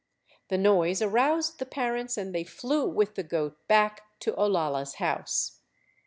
The 0.47 0.57
noise 0.57 0.99
aroused 1.03 1.59
the 1.59 1.65
parents 1.67 2.17
and 2.17 2.33
they 2.33 2.43
flew 2.43 2.89
with 2.89 3.13
the 3.13 3.21
goat 3.21 3.67
back 3.67 4.19
to 4.21 4.31
Olalla's 4.33 4.95
house. 4.95 5.59